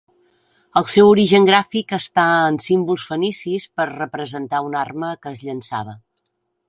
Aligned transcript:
El 0.79 0.85
seu 0.93 1.09
origen 1.09 1.43
gràfic 1.49 1.93
està 1.97 2.25
en 2.53 2.57
símbols 2.67 3.05
fenicis 3.11 3.67
per 3.81 3.87
representar 3.91 4.63
una 4.71 4.81
arma 4.85 5.13
que 5.27 5.35
es 5.35 5.45
llençava. 5.51 5.95